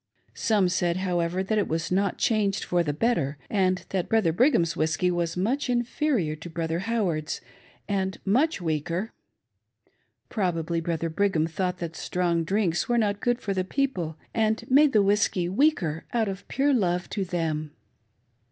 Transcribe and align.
Some 0.33 0.67
said, 0.67 0.97
however, 0.97 1.43
that 1.43 1.59
it 1.59 1.67
was 1.67 1.91
not 1.91 2.17
changed 2.17 2.63
for 2.63 2.81
the 2.81 2.91
better, 2.91 3.37
and 3.51 3.85
that 3.89 4.09
Brother 4.09 4.33
Brigham's 4.33 4.75
whiskey 4.75 5.11
was 5.11 5.37
much 5.37 5.69
inferior 5.69 6.35
to 6.37 6.49
Brother 6.49 6.79
Howard's, 6.79 7.39
and 7.87 8.17
much 8.25 8.59
weaker. 8.59 9.13
Probably, 10.27 10.81
Brother 10.81 11.09
Brigham 11.11 11.45
thought 11.45 11.77
that 11.77 11.95
strong 11.95 12.43
drinks 12.43 12.89
were 12.89 12.97
not 12.97 13.21
good 13.21 13.39
for 13.41 13.53
the 13.53 13.63
people, 13.63 14.17
and 14.33 14.63
made 14.71 14.93
the 14.93 15.03
whiskey 15.03 15.47
weaker 15.47 16.05
out 16.13 16.27
of 16.27 16.47
pure 16.47 16.73
love 16.73 17.07
to 17.11 17.23
them. 17.23 17.69